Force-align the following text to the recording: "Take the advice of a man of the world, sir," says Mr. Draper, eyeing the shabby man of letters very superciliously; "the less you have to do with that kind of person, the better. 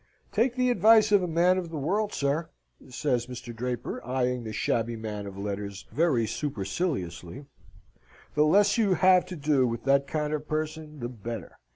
"Take 0.31 0.55
the 0.55 0.71
advice 0.71 1.11
of 1.11 1.21
a 1.21 1.27
man 1.27 1.59
of 1.59 1.69
the 1.69 1.77
world, 1.77 2.11
sir," 2.11 2.49
says 2.89 3.27
Mr. 3.27 3.55
Draper, 3.55 4.03
eyeing 4.03 4.43
the 4.43 4.51
shabby 4.51 4.95
man 4.95 5.27
of 5.27 5.37
letters 5.37 5.85
very 5.91 6.25
superciliously; 6.25 7.45
"the 8.33 8.43
less 8.43 8.79
you 8.79 8.95
have 8.95 9.27
to 9.27 9.35
do 9.35 9.67
with 9.67 9.83
that 9.83 10.07
kind 10.07 10.33
of 10.33 10.47
person, 10.47 11.01
the 11.01 11.07
better. 11.09 11.59